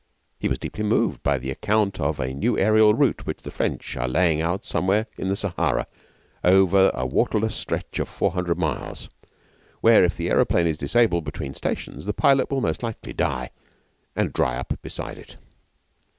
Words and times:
He 0.39 0.47
was 0.47 0.57
deeply 0.57 0.83
moved 0.83 1.21
by 1.21 1.37
the 1.37 1.51
account 1.51 1.99
of 1.99 2.19
a 2.19 2.33
new 2.33 2.57
aerial 2.57 2.95
route 2.95 3.27
which 3.27 3.43
the 3.43 3.51
French 3.51 3.95
are 3.95 4.07
laying 4.07 4.41
out 4.41 4.65
somewhere 4.65 5.05
in 5.15 5.27
the 5.27 5.35
Sahara 5.35 5.85
over 6.43 6.89
a 6.95 7.05
waterless 7.05 7.53
stretch 7.53 7.99
of 7.99 8.09
four 8.09 8.31
hundred 8.31 8.57
miles, 8.57 9.09
where 9.79 10.03
if 10.03 10.17
the 10.17 10.31
aeroplane 10.31 10.65
is 10.65 10.79
disabled 10.79 11.23
between 11.23 11.53
stations 11.53 12.07
the 12.07 12.13
pilot 12.13 12.49
will 12.49 12.61
most 12.61 12.81
likely 12.81 13.13
die 13.13 13.51
and 14.15 14.33
dry 14.33 14.57
up 14.57 14.73
beside 14.81 15.19
it. 15.19 15.35